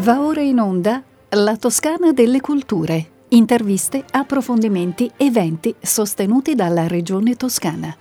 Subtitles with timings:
[0.00, 3.02] Va ora in onda La Toscana delle Culture.
[3.28, 7.96] Interviste, approfondimenti, eventi sostenuti dalla Regione Toscana.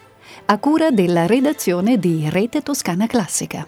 [0.47, 3.66] A cura della redazione di Rete Toscana Classica.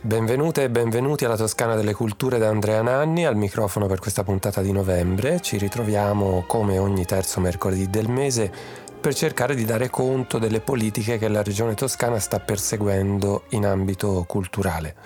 [0.00, 4.62] Benvenute e benvenuti alla Toscana delle Culture da Andrea Nanni, al microfono per questa puntata
[4.62, 5.40] di novembre.
[5.40, 11.18] Ci ritroviamo come ogni terzo mercoledì del mese per cercare di dare conto delle politiche
[11.18, 14.96] che la regione toscana sta perseguendo in ambito culturale.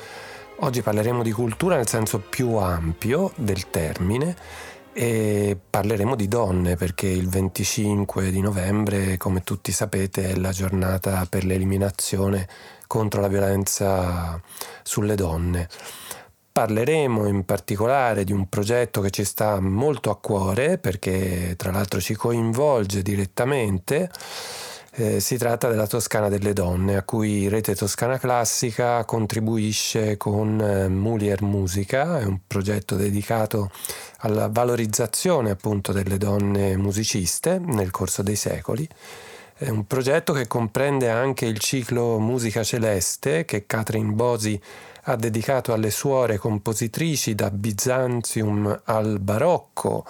[0.60, 4.34] Oggi parleremo di cultura nel senso più ampio del termine
[4.94, 11.26] e parleremo di donne perché il 25 di novembre, come tutti sapete, è la giornata
[11.28, 12.48] per l'eliminazione
[12.86, 14.40] contro la violenza
[14.82, 15.68] sulle donne.
[16.52, 21.98] Parleremo in particolare di un progetto che ci sta molto a cuore perché tra l'altro
[21.98, 24.10] ci coinvolge direttamente.
[24.94, 30.88] Eh, si tratta della Toscana delle Donne, a cui Rete Toscana Classica contribuisce con eh,
[30.88, 33.70] Mulier Musica, è un progetto dedicato
[34.18, 38.86] alla valorizzazione appunto delle donne musiciste nel corso dei secoli.
[39.54, 44.60] È un progetto che comprende anche il ciclo Musica Celeste che Catherine Bosi
[45.04, 50.04] ha dedicato alle suore compositrici da Byzantium al Barocco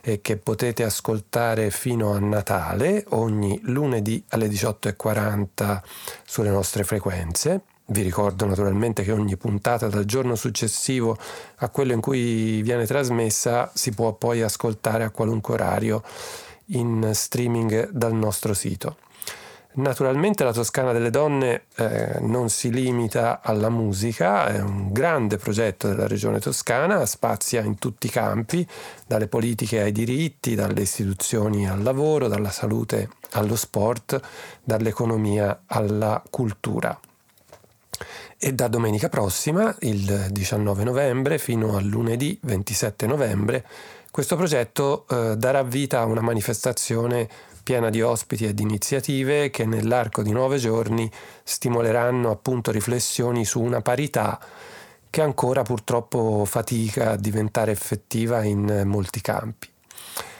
[0.00, 5.80] e che potete ascoltare fino a Natale ogni lunedì alle 18.40
[6.24, 7.62] sulle nostre frequenze.
[7.90, 11.16] Vi ricordo naturalmente che ogni puntata dal giorno successivo
[11.56, 16.02] a quello in cui viene trasmessa si può poi ascoltare a qualunque orario
[16.72, 18.96] in streaming dal nostro sito.
[19.78, 25.86] Naturalmente la Toscana delle Donne eh, non si limita alla musica, è un grande progetto
[25.86, 28.66] della regione toscana, spazia in tutti i campi,
[29.06, 34.20] dalle politiche ai diritti, dalle istituzioni al lavoro, dalla salute allo sport,
[34.64, 36.98] dall'economia alla cultura.
[38.36, 43.64] E da domenica prossima, il 19 novembre, fino a lunedì 27 novembre,
[44.10, 47.28] questo progetto eh, darà vita a una manifestazione
[47.68, 51.10] piena di ospiti e di iniziative che nell'arco di nove giorni
[51.42, 54.40] stimoleranno appunto riflessioni su una parità
[55.10, 59.68] che ancora purtroppo fatica a diventare effettiva in molti campi.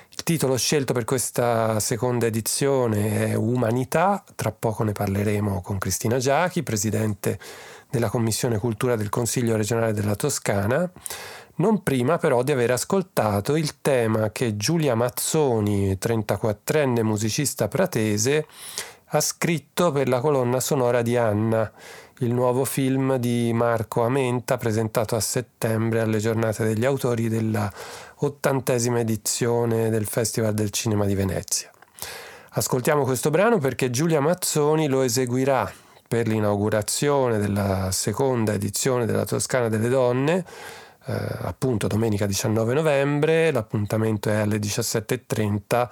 [0.08, 6.16] Il titolo scelto per questa seconda edizione è Umanità, tra poco ne parleremo con Cristina
[6.16, 7.38] Giachi, presidente
[7.90, 10.90] della Commissione Cultura del Consiglio regionale della Toscana
[11.58, 18.46] non prima però di aver ascoltato il tema che Giulia Mazzoni, 34enne musicista pratese,
[19.12, 21.70] ha scritto per la colonna sonora di Anna,
[22.18, 27.72] il nuovo film di Marco Amenta presentato a settembre alle giornate degli autori della
[28.16, 31.70] ottantesima edizione del Festival del Cinema di Venezia.
[32.50, 35.70] Ascoltiamo questo brano perché Giulia Mazzoni lo eseguirà
[36.06, 40.44] per l'inaugurazione della seconda edizione della Toscana delle Donne
[41.08, 45.88] eh, appunto domenica 19 novembre, l'appuntamento è alle 17.30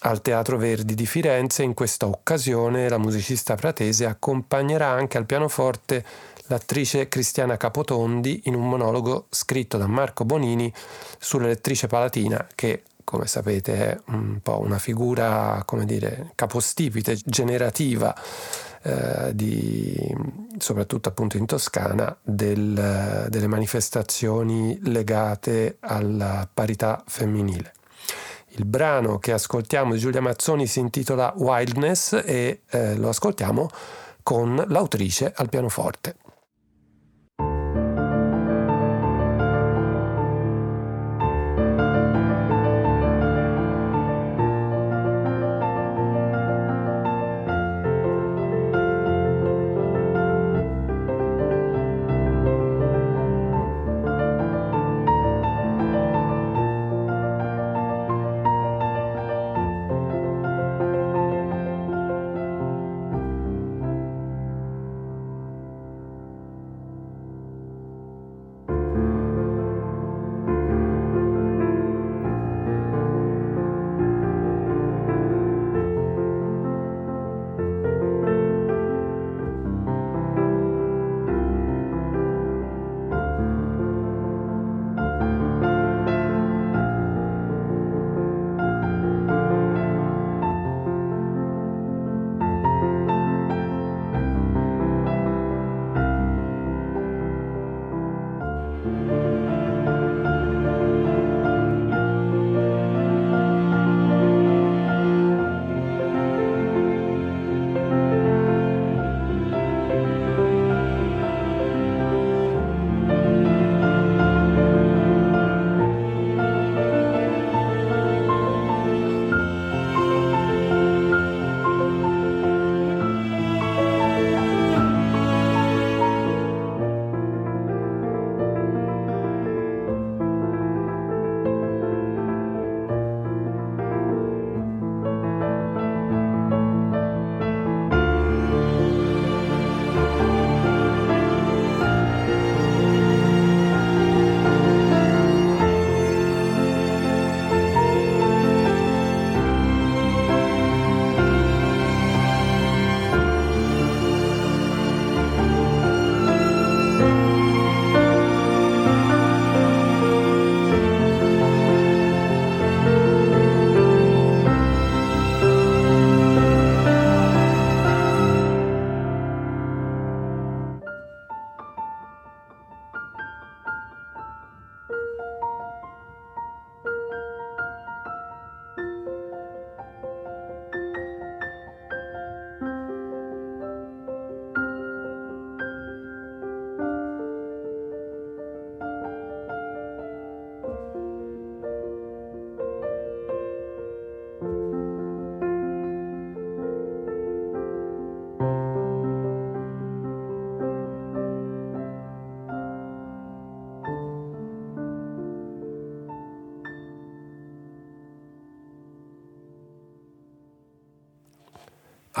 [0.00, 1.62] al Teatro Verdi di Firenze.
[1.62, 6.04] In questa occasione la musicista pratese accompagnerà anche al pianoforte
[6.48, 10.70] l'attrice Cristiana Capotondi in un monologo scritto da Marco Bonini
[11.18, 18.14] sull'elettrice palatina che come sapete è un po' una figura, come dire, capostipite, generativa
[18.86, 20.14] eh, di,
[20.58, 27.72] soprattutto appunto in Toscana, del, delle manifestazioni legate alla parità femminile.
[28.56, 33.68] Il brano che ascoltiamo di Giulia Mazzoni si intitola Wildness e eh, lo ascoltiamo
[34.22, 36.16] con l'autrice al pianoforte.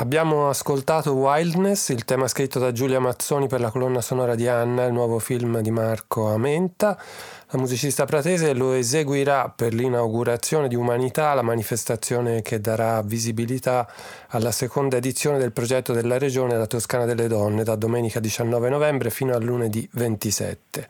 [0.04, 4.84] Abbiamo ascoltato Wildness, il tema scritto da Giulia Mazzoni per la colonna sonora di Anna,
[4.84, 7.00] il nuovo film di Marco Amenta.
[7.48, 13.90] La musicista pratese lo eseguirà per l'inaugurazione di Umanità, la manifestazione che darà visibilità
[14.28, 19.08] alla seconda edizione del progetto della Regione La Toscana delle Donne, da domenica 19 novembre
[19.08, 20.86] fino a lunedì 27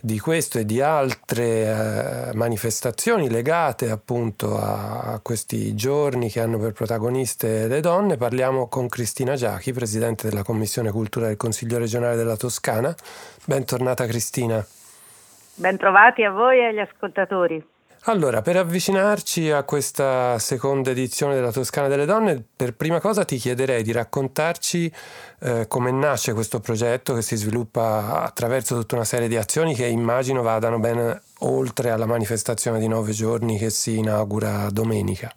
[0.00, 6.58] di questo e di altre eh, manifestazioni legate appunto a, a, questi giorni che hanno
[6.58, 12.16] per protagoniste le donne, parliamo con Cristina Giachi, Presidente della Commissione Cultura del Consiglio regionale
[12.16, 12.94] della Toscana.
[13.44, 14.64] Bentornata Cristina.
[15.54, 17.74] Bentrovati a voi e agli ascoltatori.
[18.08, 23.34] Allora, per avvicinarci a questa seconda edizione della Toscana delle Donne, per prima cosa ti
[23.34, 24.92] chiederei di raccontarci
[25.40, 29.86] eh, come nasce questo progetto che si sviluppa attraverso tutta una serie di azioni che
[29.86, 35.28] immagino vadano ben oltre alla manifestazione di nove giorni che si inaugura domenica.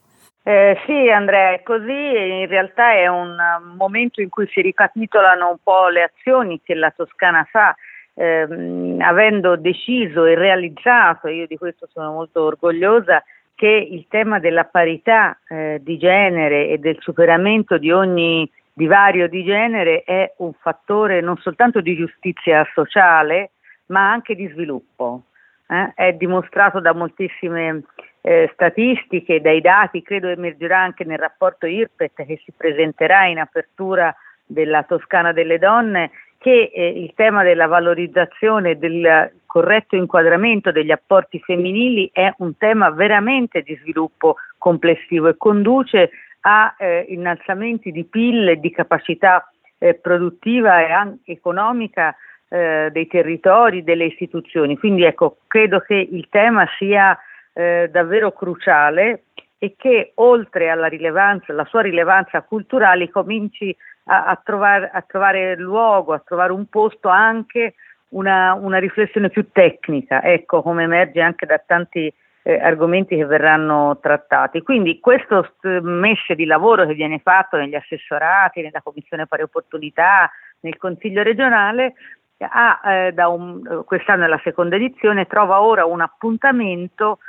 [0.43, 1.91] Eh, sì, Andrea, è così.
[1.91, 3.35] In realtà è un
[3.77, 7.75] momento in cui si ricapitolano un po' le azioni che la Toscana fa
[8.19, 13.23] ehm, avendo deciso e realizzato, io di questo sono molto orgogliosa,
[13.55, 19.43] che il tema della parità eh, di genere e del superamento di ogni divario di
[19.43, 23.51] genere è un fattore non soltanto di giustizia sociale,
[23.87, 25.23] ma anche di sviluppo.
[25.67, 25.91] Eh?
[25.93, 27.83] È dimostrato da moltissime
[28.21, 34.13] eh, statistiche, dai dati, credo emergerà anche nel rapporto IRPET che si presenterà in apertura
[34.45, 41.39] della Toscana delle Donne, che eh, il tema della valorizzazione del corretto inquadramento degli apporti
[41.39, 48.47] femminili è un tema veramente di sviluppo complessivo e conduce a eh, innalzamenti di PIL
[48.47, 52.15] e di capacità eh, produttiva e anche economica
[52.47, 54.77] eh, dei territori, delle istituzioni.
[54.77, 57.17] Quindi ecco, credo che il tema sia
[57.51, 59.23] eh, davvero cruciale
[59.57, 63.75] e che oltre alla rilevanza, la sua rilevanza culturale cominci
[64.09, 67.75] a, a, trovare, a trovare, luogo, a trovare un posto anche
[68.09, 72.11] una, una, riflessione più tecnica, ecco come emerge anche da tanti
[72.41, 74.63] eh, argomenti che verranno trattati.
[74.63, 80.29] Quindi questo st- messe di lavoro che viene fatto negli assessorati, nella Commissione Pari Opportunità,
[80.61, 81.93] nel Consiglio regionale,
[82.39, 87.19] ha, eh, un, quest'anno è la seconda edizione, trova ora un appuntamento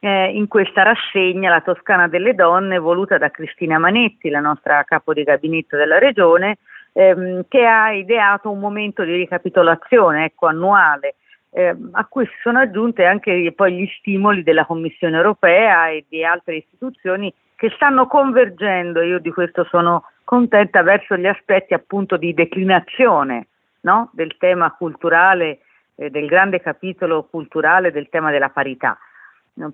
[0.00, 5.12] eh, in questa rassegna La Toscana delle Donne, voluta da Cristina Manetti, la nostra capo
[5.12, 6.58] di gabinetto della regione,
[6.92, 11.16] ehm, che ha ideato un momento di ricapitolazione ecco, annuale.
[11.50, 16.22] Eh, a cui si sono aggiunte anche poi gli stimoli della Commissione europea e di
[16.22, 22.34] altre istituzioni che stanno convergendo, io di questo sono contenta, verso gli aspetti appunto di
[22.34, 23.46] declinazione
[23.80, 24.10] no?
[24.12, 25.60] del tema culturale,
[25.96, 28.98] eh, del grande capitolo culturale del tema della parità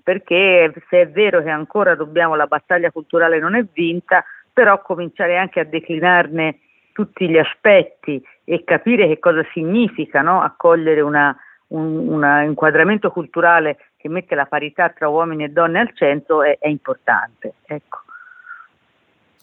[0.02, 5.36] perché se è vero che ancora dobbiamo, la battaglia culturale non è vinta, però cominciare
[5.36, 6.60] anche a declinarne
[6.92, 10.40] tutti gli aspetti e capire che cosa significa no?
[10.40, 11.36] accogliere una,
[11.68, 16.68] un, inquadramento culturale che mette la parità tra uomini e donne al centro è, è
[16.68, 17.54] importante.
[17.64, 18.02] Ecco.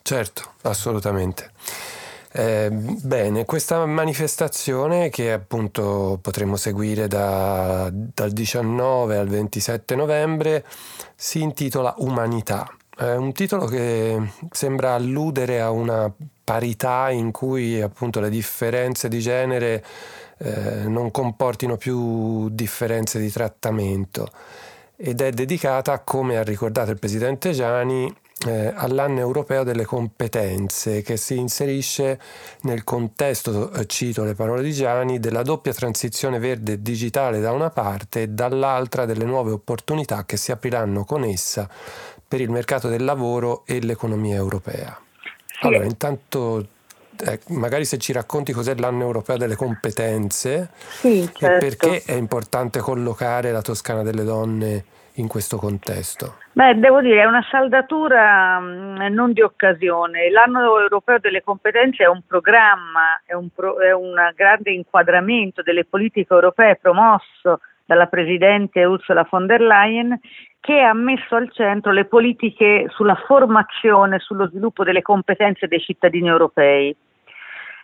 [0.02, 1.52] Certo, assolutamente.
[2.34, 10.66] Eh, bene, questa manifestazione che appunto potremo seguire da, dal 19 al 27 novembre
[11.16, 12.74] si intitola Umanità.
[12.96, 14.18] È un titolo che
[14.50, 16.12] sembra alludere a una
[16.44, 19.84] parità in cui appunto le differenze di genere
[20.38, 24.30] eh, non comportino più differenze di trattamento
[24.96, 28.14] ed è dedicata, come ha ricordato il presidente Gianni,
[28.48, 32.20] eh, all'anno europeo delle competenze che si inserisce
[32.62, 37.52] nel contesto, eh, cito le parole di Gianni, della doppia transizione verde e digitale da
[37.52, 41.70] una parte e dall'altra delle nuove opportunità che si apriranno con essa
[42.28, 44.98] per il mercato del lavoro e l'economia europea.
[45.62, 46.66] Allora, intanto
[47.24, 50.70] eh, magari se ci racconti cos'è l'anno europeo delle competenze
[51.00, 51.46] sì, certo.
[51.46, 56.38] e perché è importante collocare la Toscana delle donne in questo contesto?
[56.54, 60.30] Beh, devo dire, è una saldatura mm, non di occasione.
[60.30, 65.86] L'anno europeo delle competenze è un programma, è un, pro, è un grande inquadramento delle
[65.86, 70.18] politiche europee promosso dalla Presidente Ursula von der Leyen
[70.62, 76.28] che ha messo al centro le politiche sulla formazione, sullo sviluppo delle competenze dei cittadini
[76.28, 76.96] europei.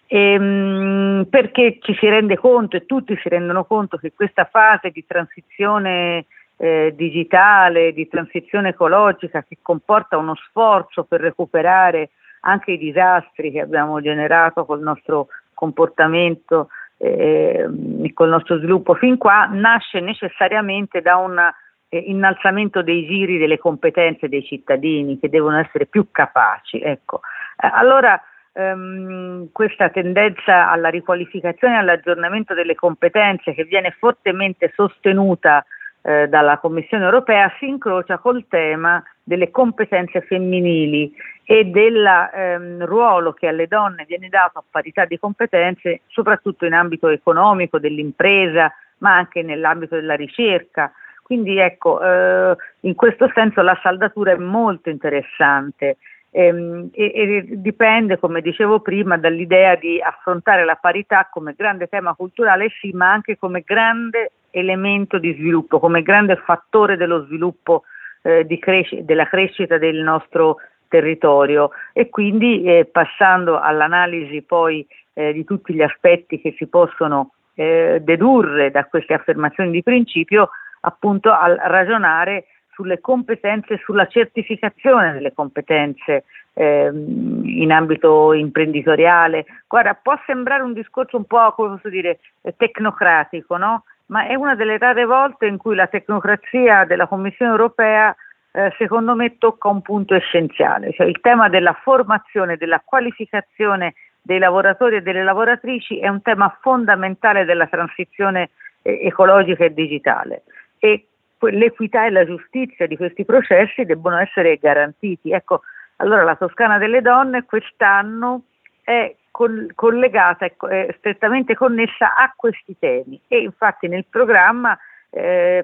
[0.10, 5.05] Ehm, perché ci si rende conto e tutti si rendono conto che questa fase di
[5.05, 6.25] transizione
[6.57, 12.09] eh, digitale, di transizione ecologica che comporta uno sforzo per recuperare
[12.41, 17.67] anche i disastri che abbiamo generato col nostro comportamento eh,
[18.13, 21.53] col nostro sviluppo fin qua, nasce necessariamente da una
[21.89, 26.81] eh, innalzamento dei giri delle competenze dei cittadini che devono essere più capaci.
[26.81, 27.21] Ecco.
[27.61, 28.19] Eh, allora
[28.53, 35.63] ehm, questa tendenza alla riqualificazione e all'aggiornamento delle competenze che viene fortemente sostenuta
[36.07, 42.01] eh, dalla Commissione europea si incrocia col tema delle competenze femminili e del
[42.33, 47.77] ehm, ruolo che alle donne viene dato a parità di competenze, soprattutto in ambito economico,
[47.77, 50.93] dell'impresa, ma anche nell'ambito della ricerca.
[51.21, 55.97] Quindi ecco, eh, in questo senso la saldatura è molto interessante
[56.31, 62.13] ehm, e, e, dipende, come dicevo prima, dall'idea di affrontare la parità come grande tema
[62.13, 67.83] culturale, sì, ma anche come grande elemento di sviluppo, come grande fattore dello sviluppo
[68.21, 75.43] eh, cres- della crescita del nostro territorio e quindi eh, passando all'analisi poi eh, di
[75.43, 80.49] tutti gli aspetti che si possono eh, dedurre da queste affermazioni di principio,
[80.81, 89.45] appunto a ragionare sulle competenze, sulla certificazione delle competenze eh, in ambito imprenditoriale.
[89.67, 92.19] Guarda, può sembrare un discorso un po', come posso dire,
[92.55, 93.83] tecnocratico, no?
[94.07, 98.15] Ma è una delle rare volte in cui la tecnocrazia della Commissione europea
[98.51, 104.39] eh, secondo me tocca un punto essenziale, cioè il tema della formazione, della qualificazione dei
[104.39, 108.49] lavoratori e delle lavoratrici è un tema fondamentale della transizione
[108.81, 110.43] eh, ecologica e digitale
[110.79, 111.05] e
[111.39, 115.31] l'equità e la giustizia di questi processi debbono essere garantiti.
[115.31, 115.61] Ecco,
[115.97, 118.41] allora la Toscana delle donne quest'anno
[118.83, 124.75] è col- collegata e è strettamente connessa a questi temi e infatti nel programma
[125.12, 125.63] eh,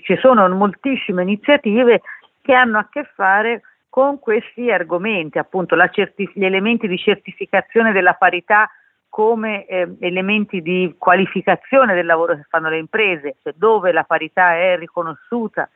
[0.00, 2.02] ci sono moltissime iniziative
[2.40, 8.14] che hanno a che fare con questi argomenti, appunto certi- gli elementi di certificazione della
[8.14, 8.70] parità
[9.08, 14.54] come eh, elementi di qualificazione del lavoro che fanno le imprese, cioè dove la parità
[14.54, 15.68] è riconosciuta.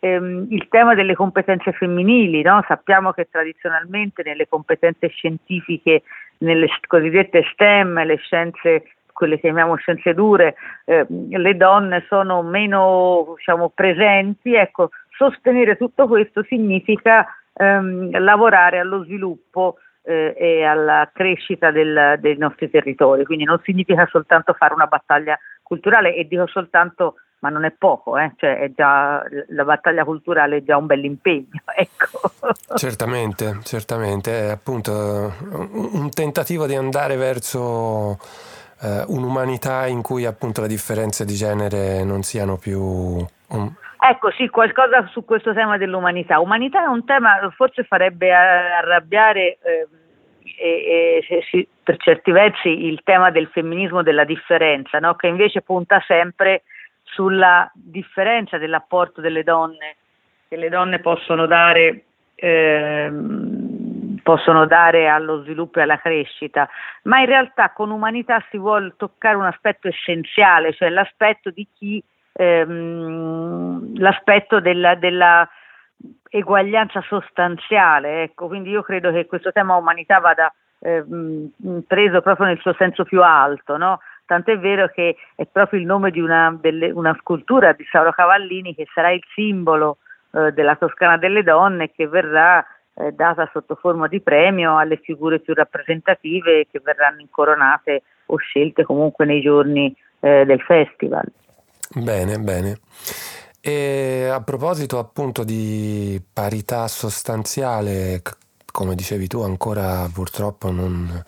[0.00, 2.62] Ehm, il tema delle competenze femminili, no?
[2.68, 6.02] sappiamo che tradizionalmente nelle competenze scientifiche,
[6.38, 8.84] nelle cosiddette STEM, le scienze
[9.16, 16.06] quelle che chiamiamo scienze dure, eh, le donne sono meno diciamo, presenti, ecco, sostenere tutto
[16.06, 23.24] questo significa ehm, lavorare allo sviluppo eh, e alla crescita del, dei nostri territori.
[23.24, 28.16] Quindi non significa soltanto fare una battaglia culturale e dico soltanto, ma non è poco,
[28.18, 28.32] eh?
[28.36, 31.62] cioè è già, la battaglia culturale è già un bel impegno.
[31.76, 32.30] Ecco.
[32.76, 38.18] Certamente, certamente, è appunto un tentativo di andare verso
[38.80, 44.48] eh, un'umanità in cui appunto le differenze di genere non siano più un, Ecco sì,
[44.48, 46.38] qualcosa su questo tema dell'umanità.
[46.38, 49.88] Umanità è un tema che forse farebbe arrabbiare eh,
[50.58, 55.14] e, e, per certi versi il tema del femminismo della differenza, no?
[55.14, 56.62] che invece punta sempre
[57.16, 59.96] sulla differenza dell'apporto delle donne,
[60.48, 62.04] che le donne possono dare,
[62.34, 63.10] eh,
[64.22, 66.68] possono dare allo sviluppo e alla crescita,
[67.04, 72.02] ma in realtà con umanità si vuole toccare un aspetto essenziale, cioè l'aspetto di chi
[72.32, 75.48] ehm, l'aspetto della, della,
[76.28, 78.24] eguaglianza sostanziale.
[78.24, 81.50] Ecco, quindi io credo che questo tema umanità vada ehm,
[81.86, 84.00] preso proprio nel suo senso più alto, no?
[84.26, 88.74] Tant'è vero che è proprio il nome di una, delle, una scultura di Sauro Cavallini
[88.74, 89.98] che sarà il simbolo
[90.32, 92.64] eh, della Toscana delle donne che verrà
[92.94, 98.84] eh, data sotto forma di premio alle figure più rappresentative che verranno incoronate o scelte
[98.84, 101.24] comunque nei giorni eh, del festival.
[101.94, 102.78] Bene, bene.
[103.60, 108.22] E a proposito appunto di parità sostanziale,
[108.72, 111.22] come dicevi tu, ancora purtroppo non,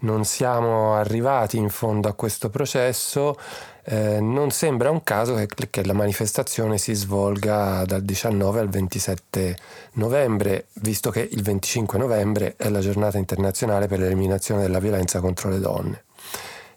[0.00, 3.36] non siamo arrivati in fondo a questo processo.
[3.84, 9.56] Eh, non sembra un caso che, che, la manifestazione si svolga dal 19 al 27
[9.94, 15.48] novembre, visto che il 25 novembre è la giornata internazionale per l'eliminazione della violenza contro
[15.48, 16.04] le donne.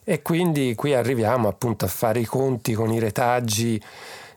[0.03, 3.81] E quindi qui arriviamo appunto a fare i conti con i retaggi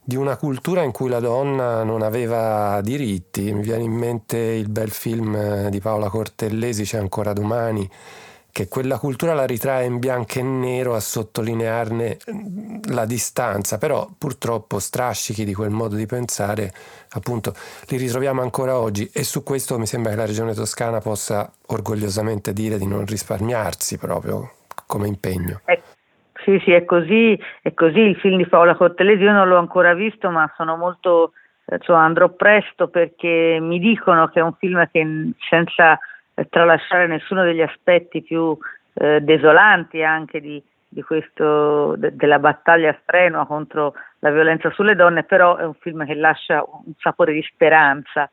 [0.09, 3.53] di una cultura in cui la donna non aveva diritti.
[3.53, 7.91] Mi viene in mente il bel film eh, di Paola Cortellesi, C'è ancora domani,
[8.57, 14.09] che quella cultura la ritrae in bianco e nero a sottolinearne mm, la distanza, però
[14.19, 16.73] purtroppo strascichi di quel modo di pensare,
[17.11, 17.53] appunto,
[17.91, 22.55] li ritroviamo ancora oggi e su questo mi sembra che la regione toscana possa orgogliosamente
[22.55, 24.53] dire di non risparmiarsi proprio
[24.87, 25.61] come impegno.
[25.67, 25.83] Eh,
[26.43, 27.99] sì, sì, è così, è così.
[27.99, 31.33] Il film di Paola Cortellesi io non l'ho ancora visto, ma sono molto,
[31.81, 35.07] cioè, andrò presto perché mi dicono che è un film che
[35.47, 35.99] senza
[36.37, 38.57] eh, tralasciare nessuno degli aspetti più
[38.95, 45.25] eh, desolanti anche di, di questo, de, della battaglia strenua contro la violenza sulle donne,
[45.25, 48.31] però è un film che lascia un sapore di speranza,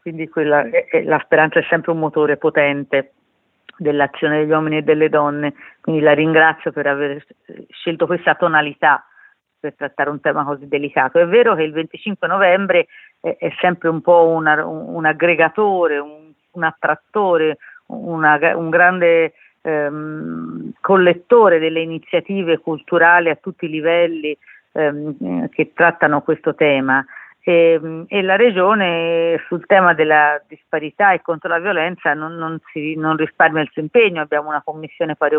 [0.00, 0.64] quindi quella,
[1.04, 3.12] la speranza è sempre un motore potente
[3.78, 7.24] dell'azione degli uomini e delle donne, quindi la ringrazio per aver
[7.70, 9.04] scelto questa tonalità
[9.58, 11.18] per trattare un tema così delicato.
[11.18, 12.86] È vero che il 25 novembre
[13.20, 16.25] è, è sempre un po' una, un, aggregatore, un,
[16.56, 24.36] un attrattore, una, un grande ehm, collettore delle iniziative culturali a tutti i livelli
[24.72, 27.04] ehm, che trattano questo tema.
[27.48, 32.96] E, e, la Regione sul tema della disparità e contro la violenza non, non, si,
[32.96, 35.38] non risparmia il suo impegno, abbiamo una commissione pari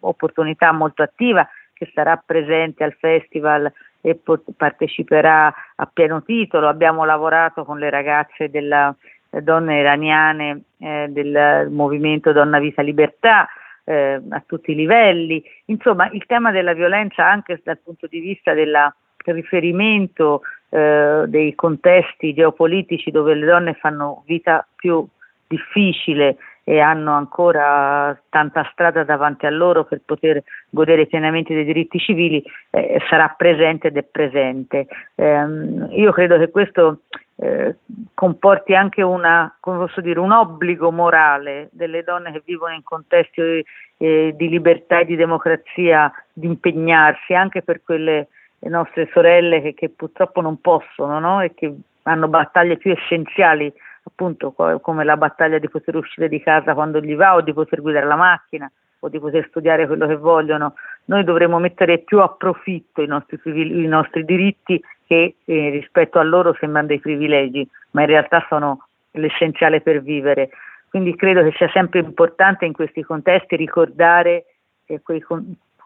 [0.00, 4.20] opportunità molto attiva che sarà presente al festival e
[4.56, 8.94] parteciperà a pieno titolo, abbiamo lavorato con le ragazze della
[9.40, 13.48] donne iraniane eh, del movimento Donna Vita Libertà
[13.84, 15.42] eh, a tutti i livelli.
[15.66, 18.92] Insomma, il tema della violenza anche dal punto di vista del
[19.24, 25.06] riferimento eh, dei contesti geopolitici dove le donne fanno vita più
[25.46, 31.98] difficile e hanno ancora tanta strada davanti a loro per poter godere pienamente dei diritti
[31.98, 34.86] civili, eh, sarà presente ed è presente.
[35.16, 35.44] Eh,
[35.90, 37.00] io credo che questo
[37.42, 37.74] eh,
[38.14, 39.52] comporti anche una,
[39.96, 43.64] dire, un obbligo morale delle donne che vivono in contesti
[43.96, 48.28] eh, di libertà e di democrazia di impegnarsi anche per quelle
[48.60, 51.40] nostre sorelle che, che purtroppo non possono no?
[51.40, 53.72] e che hanno battaglie più essenziali
[54.04, 57.80] appunto come la battaglia di poter uscire di casa quando gli va o di poter
[57.80, 60.74] guidare la macchina o di poter studiare quello che vogliono,
[61.06, 66.22] noi dovremmo mettere più a profitto i nostri, i nostri diritti che eh, rispetto a
[66.22, 70.50] loro sembrano dei privilegi, ma in realtà sono l'essenziale per vivere.
[70.88, 74.44] Quindi credo che sia sempre importante in questi contesti ricordare
[74.86, 75.24] eh, quei,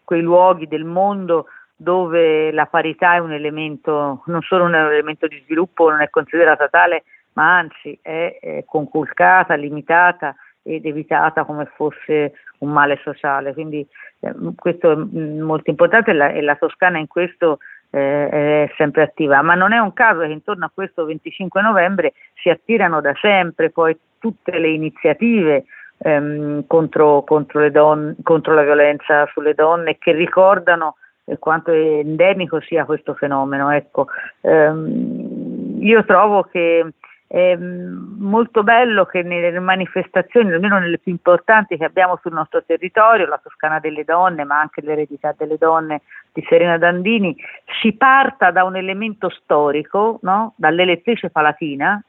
[0.05, 5.41] quei luoghi del mondo dove la parità è un elemento, non solo un elemento di
[5.45, 12.33] sviluppo, non è considerata tale, ma anzi è, è conculcata, limitata ed evitata come fosse
[12.59, 13.53] un male sociale.
[13.53, 13.87] Quindi
[14.21, 17.59] eh, questo è molto importante e la, e la Toscana in questo
[17.99, 22.49] è sempre attiva, ma non è un caso che intorno a questo 25 novembre si
[22.51, 25.65] attirano da sempre poi tutte le iniziative
[25.99, 32.85] ehm, contro, contro, donne, contro, la violenza sulle donne che ricordano eh, quanto endemico sia
[32.85, 33.71] questo fenomeno.
[33.71, 34.07] Ecco,
[34.43, 36.85] ehm, io trovo che
[37.29, 43.27] è molto bello che nelle manifestazioni, almeno nelle più importanti che abbiamo sul nostro territorio,
[43.27, 47.37] la Toscana delle Donne, ma anche l'eredità delle donne di Serena Dandini,
[47.81, 50.55] si parta da un elemento storico, no?
[50.57, 52.01] dall'elettrice palatina,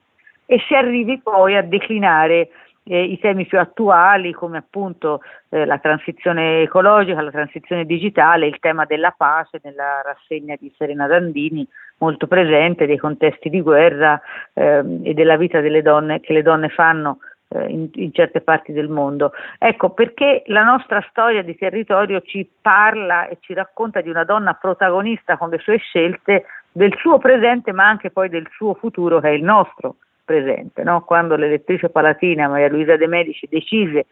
[0.46, 2.50] e si arrivi poi a declinare
[2.88, 8.60] eh, i temi più attuali come appunto eh, la transizione ecologica, la transizione digitale, il
[8.60, 11.68] tema della pace nella rassegna di Serena Dandini,
[12.00, 14.20] molto presente, dei contesti di guerra
[14.54, 17.20] eh, e della vita delle donne che le donne fanno
[17.50, 19.32] eh, in, in, certe parti del mondo.
[19.58, 24.54] Ecco perché la nostra storia di territorio ci parla e ci racconta di una donna
[24.54, 29.30] protagonista con le sue scelte del suo presente ma anche poi del suo futuro che
[29.30, 29.96] è il nostro
[30.28, 31.06] presente, no?
[31.06, 34.08] quando l'elettrice palatina Maria Luisa De Medici decise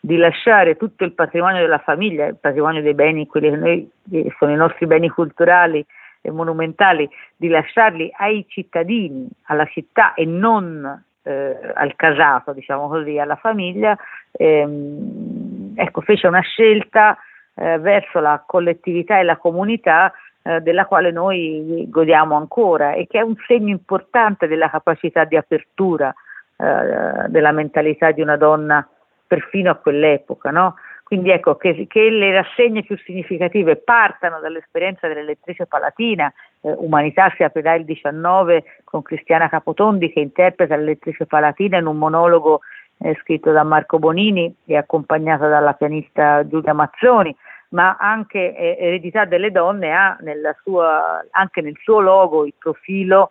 [0.00, 4.34] di lasciare tutto il patrimonio della famiglia, il patrimonio dei beni, quelli che noi che
[4.38, 5.84] sono i nostri beni culturali
[6.22, 13.18] e monumentali, di lasciarli ai cittadini, alla città e non eh, al casato, diciamo così,
[13.18, 13.94] alla famiglia,
[14.32, 17.18] ehm, ecco, fece una scelta
[17.54, 20.12] eh, verso la collettività e la comunità
[20.48, 25.36] eh, della quale noi godiamo ancora e che è un segno importante della capacità di
[25.36, 26.14] apertura
[26.56, 28.88] eh, della mentalità di una donna
[29.26, 30.50] perfino a quell'epoca.
[30.50, 30.76] No?
[31.02, 36.32] Quindi ecco che, che, le rassegne più significative partano dall'esperienza dell'elettrice palatina,
[36.62, 41.98] eh, Umanità si aprirà il 19 con Cristiana Capotondi che interpreta l'elettrice palatina in un
[41.98, 42.60] monologo
[43.00, 47.36] eh, scritto da Marco Bonini e accompagnata dalla pianista Giulia Mazzoni
[47.70, 50.16] ma anche eh, Eredità delle donne ha
[50.62, 53.30] sua, anche nel suo logo il profilo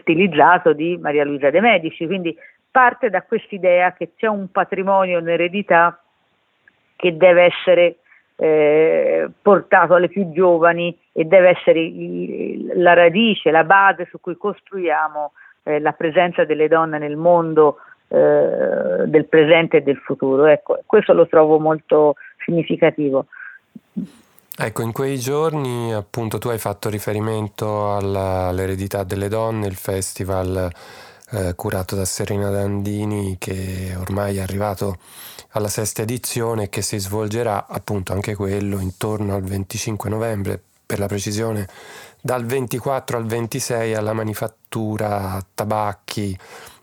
[0.00, 2.36] stilizzato di Maria Luisa De Medici, quindi
[2.70, 6.00] parte da quest'idea che c'è un patrimonio, un'eredità
[6.96, 7.96] che deve essere
[8.36, 14.36] eh, portato alle più giovani e deve essere il, la radice, la base su cui
[14.36, 15.32] costruiamo
[15.64, 20.46] eh, la presenza delle donne nel mondo eh, del presente e del futuro.
[20.46, 22.14] Ecco, questo lo trovo molto
[22.44, 23.26] significativo.
[24.60, 30.70] Ecco, in quei giorni appunto tu hai fatto riferimento alla, all'eredità delle donne, il festival
[31.30, 34.98] eh, curato da Serena Dandini che ormai è arrivato
[35.50, 41.06] alla sesta edizione che si svolgerà appunto anche quello intorno al 25 novembre, per la
[41.06, 41.68] precisione
[42.20, 46.36] dal 24 al 26 alla manifattura Tabacchi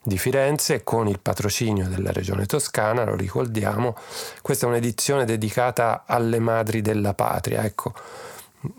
[0.06, 3.96] di Firenze con il patrocinio della regione toscana, lo ricordiamo.
[4.42, 7.64] Questa è un'edizione dedicata alle madri della patria.
[7.64, 7.94] Ecco,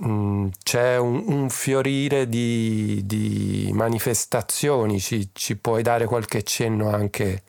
[0.04, 7.42] mm, c'è un, un fiorire di, di manifestazioni, ci, ci, puoi dare qualche cenno anche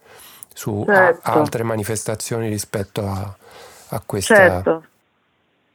[0.53, 1.29] su certo.
[1.29, 3.35] a, altre manifestazioni rispetto a,
[3.89, 4.35] a questa...
[4.35, 4.83] Certo.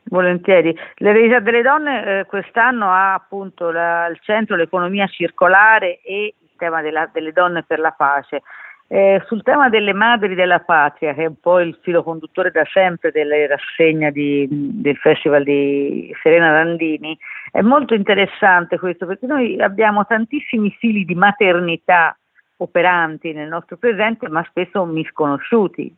[0.04, 0.76] Volentieri.
[0.96, 7.08] L'eredità delle donne eh, quest'anno ha appunto la, al centro l'economia circolare e tema della,
[7.12, 8.42] delle donne per la pace.
[8.86, 12.64] Eh, sul tema delle madri della patria, che è un po' il filo conduttore da
[12.70, 17.18] sempre delle rassegne di, del Festival di Serena Landini,
[17.50, 22.16] è molto interessante questo perché noi abbiamo tantissimi fili di maternità
[22.58, 25.92] operanti nel nostro presente, ma spesso misconosciuti,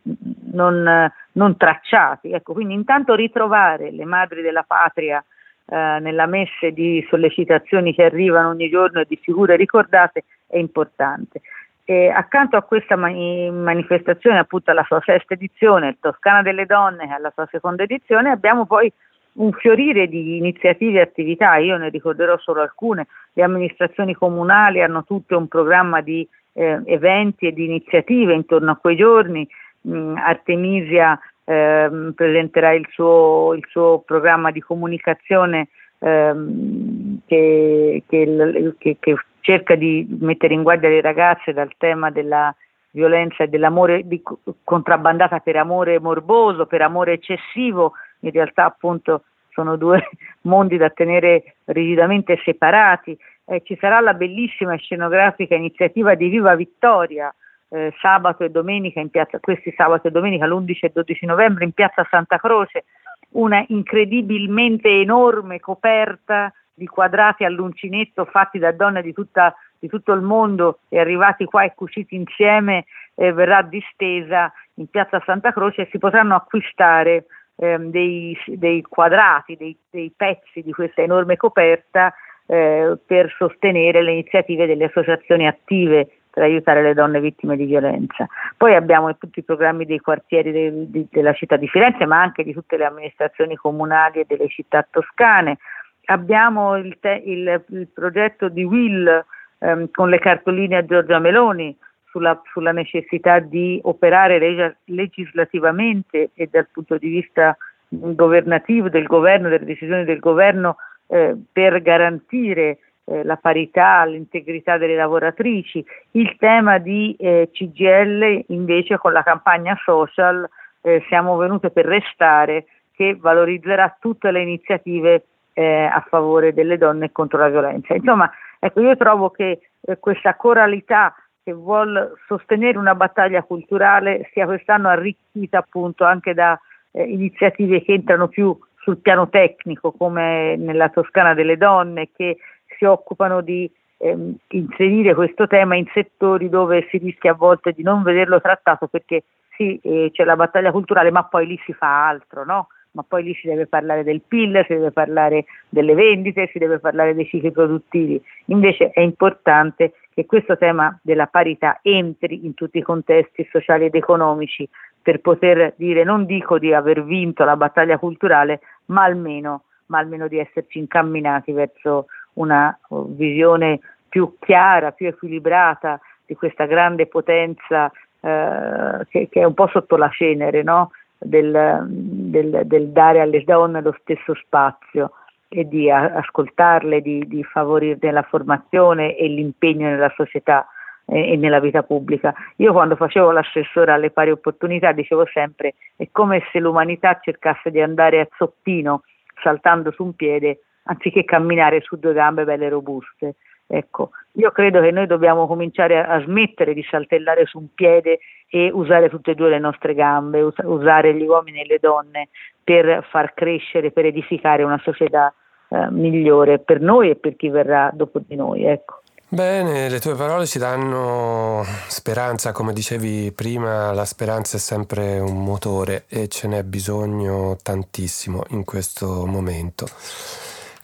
[0.53, 2.31] non, non tracciati.
[2.31, 5.22] Ecco, quindi intanto ritrovare le madri della patria
[5.66, 10.24] eh, nella messe di sollecitazioni che arrivano ogni giorno e di figure ricordate
[10.55, 11.40] è importante.
[11.85, 17.31] E accanto a questa mani- manifestazione, appunto alla sua sesta edizione, Toscana delle Donne, alla
[17.35, 18.90] sua seconda edizione, abbiamo poi
[19.35, 25.05] un fiorire di iniziative e attività, io ne ricorderò solo alcune, le amministrazioni comunali hanno
[25.05, 29.47] tutte un programma di eh, eventi e di iniziative intorno a quei giorni,
[29.81, 38.97] mh, Artemisia eh, presenterà il suo, il suo, programma di comunicazione ehm, che, che, che,
[39.01, 42.55] che, cerca di mettere in guardia le ragazze dal tema della
[42.93, 44.23] violenza e dell'amore di,
[44.65, 50.09] contrabbandata per amore morboso, per amore eccessivo, in realtà appunto sono due
[50.43, 53.17] mondi da tenere rigidamente separati.
[53.45, 57.33] Eh, ci sarà la bellissima scenografica iniziativa di Viva Vittoria,
[57.69, 61.73] eh, sabato e domenica in piazza, questi sabato e domenica l'11 e 12 novembre in
[61.73, 62.85] piazza Santa Croce,
[63.33, 70.21] una incredibilmente enorme coperta di quadrati all'uncinetto fatti da donne di, tutta, di tutto il
[70.21, 72.85] mondo e arrivati qua e cuciti insieme
[73.15, 79.57] eh, verrà distesa in piazza Santa Croce e si potranno acquistare eh, dei, dei, quadrati,
[79.57, 82.13] dei, dei, pezzi di questa enorme coperta
[82.47, 88.27] eh, per sostenere le iniziative delle associazioni attive per aiutare le donne vittime di violenza.
[88.57, 92.43] Poi abbiamo tutti i programmi dei quartieri de, de, della città di Firenze, ma anche
[92.43, 95.59] di tutte le amministrazioni comunali e delle città toscane.
[96.07, 99.25] Abbiamo il, te, il, il progetto di Will
[99.59, 101.77] ehm, con le cartoline a Giorgia Meloni
[102.11, 107.57] sulla, sulla necessità di operare leg- legislativamente e dal punto di vista
[107.88, 114.97] governativo del governo, delle decisioni del governo eh, per garantire eh, la parità, l'integrità delle
[114.97, 120.49] lavoratrici, il tema di eh, CGL invece con la campagna social
[120.81, 127.07] eh, siamo venute per restare che valorizzerà tutte le iniziative eh, a favore delle donne
[127.07, 127.95] e contro la violenza.
[127.95, 134.47] Insomma, ecco, io trovo che eh, questa coralità che vuole sostenere una battaglia culturale sia
[134.47, 136.59] quest'anno arricchita appunto anche da
[136.90, 142.38] eh, iniziative che entrano più sul piano tecnico come nella Toscana delle donne che
[142.79, 147.83] si occupano di ehm, inserire questo tema in settori dove si rischia a volte di
[147.83, 149.25] non vederlo trattato perché
[149.57, 152.69] sì, eh, c'è la battaglia culturale, ma poi lì si fa altro, no?
[152.95, 156.79] Ma poi lì si deve parlare del PIL, si deve parlare delle vendite, si deve
[156.79, 158.21] parlare dei cicli produttivi.
[158.47, 163.97] Invece è importante che questo tema della parità entri in tutti i contesti sociali ed
[163.97, 164.69] economici
[165.03, 170.29] per poter dire, non dico di aver vinto la battaglia culturale, ma almeno, ma almeno
[170.29, 177.91] di esserci incamminati verso una uh, visione più chiara, più equilibrata di questa grande potenza
[178.21, 180.93] eh, che, che, è un po' sotto la cenere no?
[181.19, 181.85] del,
[182.35, 185.12] del, del, dare alle donne lo stesso spazio
[185.49, 190.66] e di ascoltarle, di, di favorirne la formazione e l'impegno nella società
[191.07, 192.35] e, e nella vita pubblica.
[192.57, 197.81] Io quando facevo l'assessore alle pari opportunità dicevo sempre è come se l'umanità cercasse di
[197.81, 199.03] andare a zoppino
[199.40, 203.37] saltando su un piede anziché camminare su due gambe belle robuste.
[203.66, 208.18] Ecco, io credo che noi dobbiamo cominciare a, a, smettere di saltellare su un piede
[208.49, 212.29] e usare tutte e due le nostre gambe, us- usare gli uomini e le donne
[212.63, 215.33] per far crescere, per edificare una società
[215.69, 218.65] eh, migliore per noi e per chi verrà dopo di noi.
[218.65, 219.01] Ecco.
[219.27, 225.43] Bene, le tue parole ci danno speranza, come dicevi prima, la speranza è sempre un
[225.43, 229.87] motore e ce n'è bisogno tantissimo in questo momento.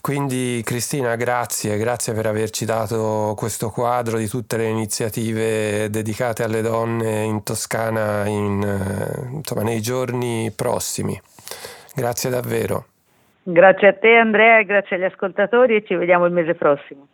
[0.01, 6.63] Quindi Cristina, grazie, grazie per averci dato questo quadro di tutte le iniziative dedicate alle
[6.63, 11.21] donne in Toscana in, eh, insomma, nei giorni prossimi.
[11.95, 12.87] Grazie davvero.
[13.43, 17.07] Grazie a te Andrea grazie agli ascoltatori e ci vediamo il mese prossimo.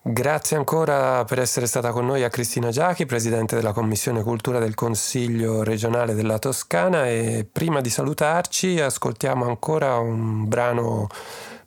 [0.00, 4.74] Grazie ancora per essere stata con noi a Cristina Giachi, Presidente della Commissione Cultura del
[4.74, 11.08] Consiglio regionale della Toscana e prima di salutarci ascoltiamo ancora un brano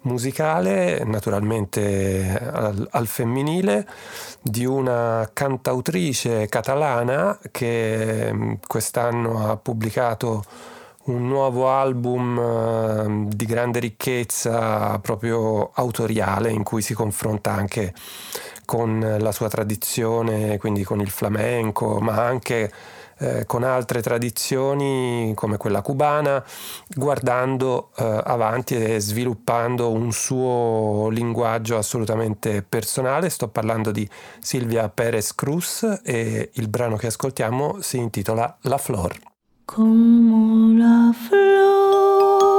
[0.01, 3.87] musicale, naturalmente al, al, femminile,
[4.41, 10.43] di una cantautrice catalana che mm, quest'anno ha pubblicato
[11.03, 17.93] un nuovo album uh, di grande ricchezza proprio autoriale in cui si confronta anche
[18.65, 22.71] con la sua tradizione, quindi con il flamenco, ma anche
[23.21, 26.43] eh, con altre tradizioni come quella cubana,
[26.87, 33.29] guardando eh, avanti e sviluppando un suo linguaggio assolutamente personale.
[33.29, 39.15] Sto parlando di Silvia Perez Cruz e il brano che ascoltiamo si intitola La Flor.
[39.65, 42.51] Como la flor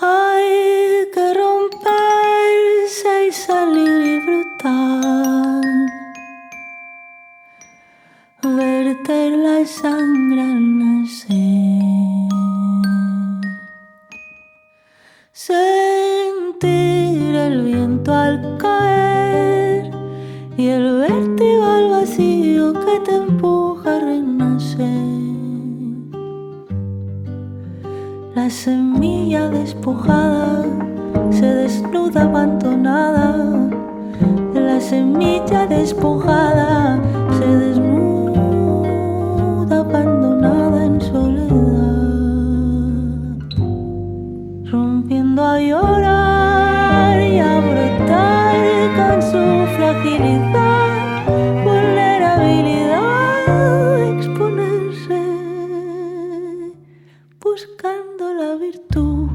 [0.00, 5.97] hay que romperse y salir y brotar
[8.56, 12.28] verter la sangre al nacer,
[15.32, 16.64] sentir
[17.34, 19.90] el viento al caer
[20.56, 24.86] y el vértigo al vacío que te empuja a renacer.
[28.34, 30.64] La semilla despojada
[31.30, 33.68] se desnuda abandonada,
[34.54, 36.98] la semilla despojada
[37.38, 37.77] se desnuda
[45.48, 48.56] a llorar y a brotar
[48.98, 51.24] con su fragilidad,
[51.64, 55.22] vulnerabilidad, exponerse,
[57.40, 59.30] buscando la virtud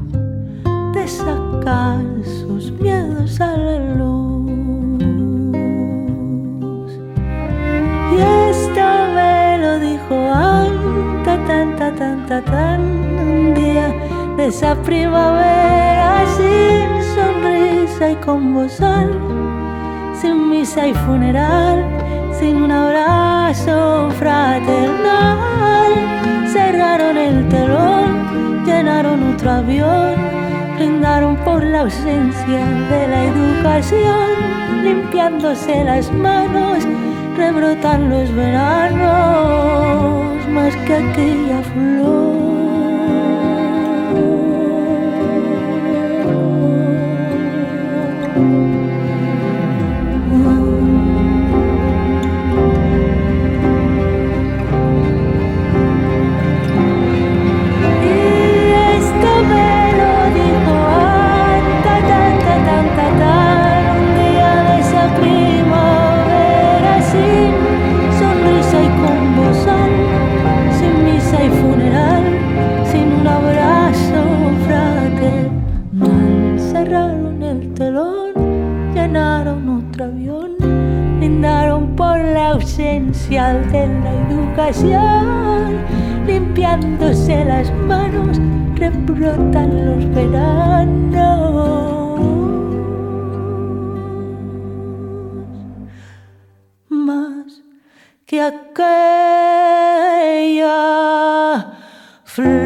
[0.94, 4.52] de sacar sus miedos a la luz.
[8.12, 8.14] Y
[8.50, 10.14] esta me lo dijo
[11.46, 13.88] tanta, tanta, tan día
[14.36, 15.93] de esa primavera
[16.36, 19.10] sin sonrisa y con bozal,
[20.20, 21.84] sin misa y funeral,
[22.38, 25.92] sin un abrazo fraternal.
[26.52, 30.14] Cerraron el telón, llenaron otro avión,
[30.76, 36.84] brindaron por la ausencia de la educación, limpiándose las manos,
[37.36, 39.74] rebrotan los veranos
[40.48, 42.43] más que aquella flor.
[83.72, 85.78] De la educación,
[86.26, 88.40] limpiándose las manos,
[88.76, 91.34] rebrotan los veranos.
[96.88, 97.62] Más
[98.26, 98.64] que aquella
[102.24, 102.63] flor.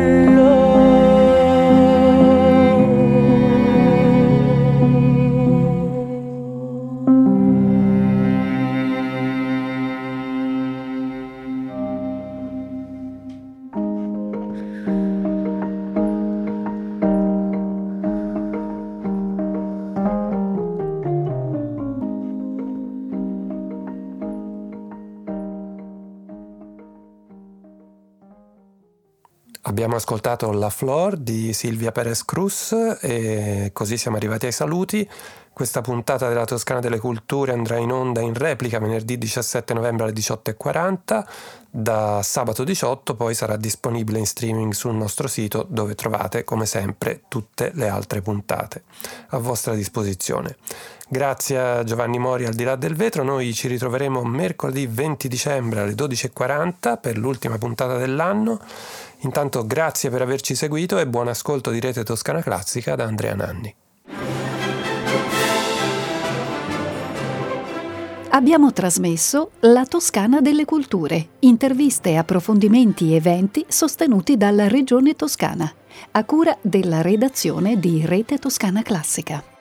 [29.98, 35.08] Ascoltato La Flor di Silvia Perez Cruz e così siamo arrivati ai saluti.
[35.58, 40.12] Questa puntata della Toscana delle Culture andrà in onda in replica venerdì 17 novembre alle
[40.12, 41.24] 18.40.
[41.68, 47.22] Da sabato 18 poi sarà disponibile in streaming sul nostro sito dove trovate come sempre
[47.26, 48.84] tutte le altre puntate
[49.30, 50.58] a vostra disposizione.
[51.08, 55.80] Grazie a Giovanni Mori al di là del vetro, noi ci ritroveremo mercoledì 20 dicembre
[55.80, 58.60] alle 12.40 per l'ultima puntata dell'anno.
[59.22, 63.74] Intanto grazie per averci seguito e buon ascolto di Rete Toscana Classica da Andrea Nanni.
[68.30, 75.72] Abbiamo trasmesso La Toscana delle Culture, interviste, approfondimenti e eventi sostenuti dalla Regione Toscana,
[76.10, 79.57] a cura della redazione di Rete Toscana Classica.